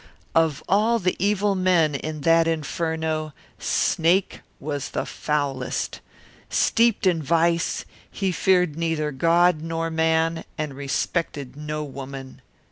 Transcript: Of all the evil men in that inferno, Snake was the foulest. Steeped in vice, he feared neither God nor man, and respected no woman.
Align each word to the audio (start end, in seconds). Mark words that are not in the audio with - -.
Of 0.33 0.63
all 0.67 0.97
the 0.97 1.15
evil 1.23 1.53
men 1.53 1.93
in 1.93 2.21
that 2.21 2.47
inferno, 2.47 3.35
Snake 3.59 4.41
was 4.59 4.89
the 4.89 5.05
foulest. 5.05 5.99
Steeped 6.49 7.05
in 7.05 7.21
vice, 7.21 7.85
he 8.09 8.31
feared 8.31 8.75
neither 8.75 9.11
God 9.11 9.61
nor 9.61 9.91
man, 9.91 10.43
and 10.57 10.73
respected 10.73 11.55
no 11.55 11.83
woman. 11.83 12.41